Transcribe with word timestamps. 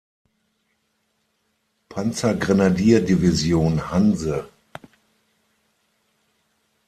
Panzergrenadierdivision 1.89 3.91
„Hanse“. 3.91 4.49